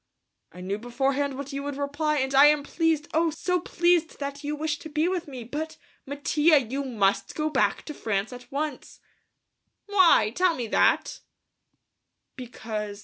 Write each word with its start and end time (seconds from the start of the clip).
"I 0.51 0.61
knew 0.61 0.79
beforehand 0.79 1.37
what 1.37 1.53
you 1.53 1.61
would 1.61 1.77
reply 1.77 2.17
and 2.17 2.33
I 2.33 2.47
am 2.47 2.63
pleased, 2.63 3.07
oh, 3.13 3.29
so 3.29 3.59
pleased 3.59 4.17
that 4.17 4.43
you 4.43 4.55
wish 4.55 4.79
to 4.79 4.89
be 4.89 5.07
with 5.07 5.27
me, 5.27 5.43
but, 5.43 5.77
Mattia, 6.07 6.57
you 6.59 6.83
must 6.83 7.35
go 7.35 7.51
back 7.51 7.83
to 7.85 7.93
France 7.93 8.33
at 8.33 8.51
once!" 8.51 8.99
"Why? 9.85 10.31
Tell 10.35 10.55
me 10.55 10.65
that." 10.69 11.19
"Because.... 12.35 12.99